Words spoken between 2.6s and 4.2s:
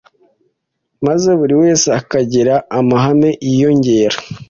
amahame yiyongera